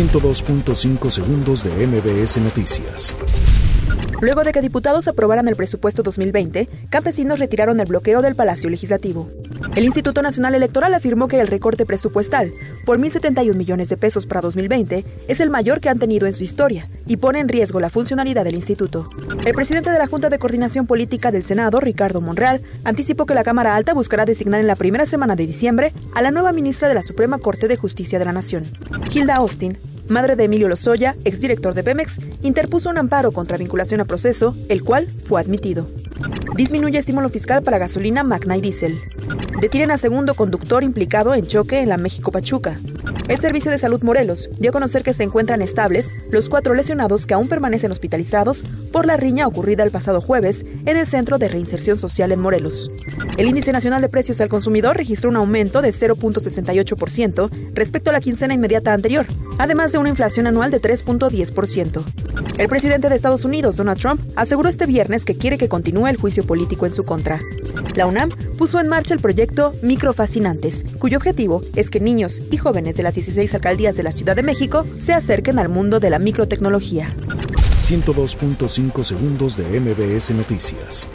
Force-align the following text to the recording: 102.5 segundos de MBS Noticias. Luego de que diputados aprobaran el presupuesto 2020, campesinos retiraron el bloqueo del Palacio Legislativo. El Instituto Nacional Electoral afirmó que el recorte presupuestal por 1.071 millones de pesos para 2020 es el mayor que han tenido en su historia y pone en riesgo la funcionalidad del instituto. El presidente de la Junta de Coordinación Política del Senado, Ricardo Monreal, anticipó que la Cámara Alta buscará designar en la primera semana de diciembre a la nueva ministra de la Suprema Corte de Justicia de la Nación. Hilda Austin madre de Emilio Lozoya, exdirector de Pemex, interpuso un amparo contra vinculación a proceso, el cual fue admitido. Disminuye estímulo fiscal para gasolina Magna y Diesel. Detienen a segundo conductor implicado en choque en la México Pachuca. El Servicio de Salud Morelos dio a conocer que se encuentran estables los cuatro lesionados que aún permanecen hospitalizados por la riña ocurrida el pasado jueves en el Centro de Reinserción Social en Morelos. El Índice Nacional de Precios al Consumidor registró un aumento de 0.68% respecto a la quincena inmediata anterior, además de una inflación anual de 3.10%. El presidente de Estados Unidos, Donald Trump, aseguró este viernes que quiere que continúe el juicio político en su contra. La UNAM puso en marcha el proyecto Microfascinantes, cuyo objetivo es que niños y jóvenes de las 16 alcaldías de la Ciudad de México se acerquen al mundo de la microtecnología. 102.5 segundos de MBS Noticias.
102.5 0.00 1.10
segundos 1.10 1.62
de 1.62 1.86
MBS 1.86 2.38
Noticias. 2.38 3.14
Luego 4.22 4.44
de 4.44 4.52
que 4.52 4.62
diputados 4.62 5.08
aprobaran 5.08 5.46
el 5.46 5.56
presupuesto 5.56 6.02
2020, 6.02 6.68
campesinos 6.88 7.38
retiraron 7.38 7.80
el 7.80 7.86
bloqueo 7.86 8.22
del 8.22 8.34
Palacio 8.34 8.70
Legislativo. 8.70 9.28
El 9.76 9.84
Instituto 9.84 10.22
Nacional 10.22 10.54
Electoral 10.54 10.94
afirmó 10.94 11.28
que 11.28 11.38
el 11.38 11.48
recorte 11.48 11.84
presupuestal 11.84 12.50
por 12.86 12.98
1.071 12.98 13.54
millones 13.54 13.90
de 13.90 13.98
pesos 13.98 14.24
para 14.24 14.40
2020 14.40 15.04
es 15.28 15.40
el 15.40 15.50
mayor 15.50 15.80
que 15.80 15.90
han 15.90 15.98
tenido 15.98 16.26
en 16.26 16.32
su 16.32 16.44
historia 16.44 16.88
y 17.06 17.18
pone 17.18 17.40
en 17.40 17.48
riesgo 17.48 17.78
la 17.78 17.90
funcionalidad 17.90 18.44
del 18.44 18.56
instituto. 18.56 19.10
El 19.44 19.54
presidente 19.54 19.90
de 19.90 19.98
la 19.98 20.06
Junta 20.06 20.30
de 20.30 20.38
Coordinación 20.38 20.86
Política 20.86 21.30
del 21.30 21.44
Senado, 21.44 21.78
Ricardo 21.78 22.22
Monreal, 22.22 22.62
anticipó 22.84 23.26
que 23.26 23.34
la 23.34 23.44
Cámara 23.44 23.76
Alta 23.76 23.92
buscará 23.92 24.24
designar 24.24 24.60
en 24.60 24.66
la 24.66 24.76
primera 24.76 25.04
semana 25.04 25.36
de 25.36 25.46
diciembre 25.46 25.92
a 26.14 26.22
la 26.22 26.30
nueva 26.30 26.52
ministra 26.52 26.88
de 26.88 26.94
la 26.94 27.02
Suprema 27.02 27.38
Corte 27.38 27.68
de 27.68 27.76
Justicia 27.76 28.18
de 28.18 28.24
la 28.24 28.32
Nación. 28.32 28.64
Hilda 29.12 29.36
Austin 29.36 29.89
madre 30.10 30.36
de 30.36 30.44
Emilio 30.44 30.68
Lozoya, 30.68 31.16
exdirector 31.24 31.74
de 31.74 31.84
Pemex, 31.84 32.18
interpuso 32.42 32.90
un 32.90 32.98
amparo 32.98 33.32
contra 33.32 33.56
vinculación 33.56 34.00
a 34.00 34.04
proceso, 34.04 34.56
el 34.68 34.84
cual 34.84 35.08
fue 35.24 35.40
admitido. 35.40 35.86
Disminuye 36.60 36.98
estímulo 36.98 37.30
fiscal 37.30 37.62
para 37.62 37.78
gasolina 37.78 38.22
Magna 38.22 38.54
y 38.54 38.60
Diesel. 38.60 39.00
Detienen 39.62 39.92
a 39.92 39.96
segundo 39.96 40.34
conductor 40.34 40.84
implicado 40.84 41.34
en 41.34 41.46
choque 41.46 41.78
en 41.78 41.88
la 41.88 41.96
México 41.96 42.30
Pachuca. 42.30 42.78
El 43.28 43.38
Servicio 43.38 43.70
de 43.70 43.78
Salud 43.78 44.02
Morelos 44.02 44.50
dio 44.58 44.68
a 44.68 44.72
conocer 44.74 45.02
que 45.02 45.14
se 45.14 45.22
encuentran 45.22 45.62
estables 45.62 46.10
los 46.30 46.50
cuatro 46.50 46.74
lesionados 46.74 47.24
que 47.24 47.32
aún 47.32 47.48
permanecen 47.48 47.92
hospitalizados 47.92 48.62
por 48.92 49.06
la 49.06 49.16
riña 49.16 49.46
ocurrida 49.46 49.84
el 49.84 49.90
pasado 49.90 50.20
jueves 50.20 50.66
en 50.84 50.98
el 50.98 51.06
Centro 51.06 51.38
de 51.38 51.48
Reinserción 51.48 51.96
Social 51.96 52.30
en 52.30 52.40
Morelos. 52.40 52.90
El 53.38 53.48
Índice 53.48 53.72
Nacional 53.72 54.02
de 54.02 54.10
Precios 54.10 54.42
al 54.42 54.50
Consumidor 54.50 54.98
registró 54.98 55.30
un 55.30 55.36
aumento 55.36 55.80
de 55.80 55.94
0.68% 55.94 57.72
respecto 57.72 58.10
a 58.10 58.12
la 58.12 58.20
quincena 58.20 58.52
inmediata 58.52 58.92
anterior, 58.92 59.24
además 59.56 59.92
de 59.92 59.98
una 59.98 60.10
inflación 60.10 60.46
anual 60.46 60.70
de 60.70 60.82
3.10%. 60.82 62.29
El 62.58 62.68
presidente 62.68 63.08
de 63.08 63.16
Estados 63.16 63.44
Unidos, 63.44 63.76
Donald 63.76 63.98
Trump, 63.98 64.20
aseguró 64.36 64.68
este 64.68 64.86
viernes 64.86 65.24
que 65.24 65.36
quiere 65.36 65.58
que 65.58 65.68
continúe 65.68 66.08
el 66.08 66.16
juicio 66.16 66.44
político 66.44 66.86
en 66.86 66.92
su 66.92 67.04
contra. 67.04 67.40
La 67.94 68.06
UNAM 68.06 68.30
puso 68.58 68.78
en 68.80 68.88
marcha 68.88 69.14
el 69.14 69.20
proyecto 69.20 69.72
Microfascinantes, 69.82 70.84
cuyo 70.98 71.16
objetivo 71.16 71.62
es 71.76 71.90
que 71.90 72.00
niños 72.00 72.42
y 72.50 72.56
jóvenes 72.56 72.96
de 72.96 73.02
las 73.02 73.14
16 73.14 73.54
alcaldías 73.54 73.96
de 73.96 74.02
la 74.02 74.12
Ciudad 74.12 74.36
de 74.36 74.42
México 74.42 74.86
se 75.00 75.12
acerquen 75.12 75.58
al 75.58 75.68
mundo 75.68 76.00
de 76.00 76.10
la 76.10 76.18
microtecnología. 76.18 77.08
102.5 77.78 79.02
segundos 79.02 79.56
de 79.56 79.80
MBS 79.80 80.30
Noticias. 80.32 81.08